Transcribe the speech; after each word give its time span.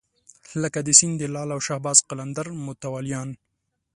لکه 0.61 0.79
د 0.83 0.89
سیند 0.99 1.15
د 1.19 1.23
لعل 1.33 1.49
او 1.55 1.59
شهباز 1.67 1.97
قلندر 2.09 2.47
متولیان. 2.65 3.29